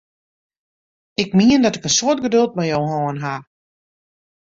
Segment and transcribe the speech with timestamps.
[1.13, 3.35] Ik mien dat ik in soad geduld mei jo hân ha!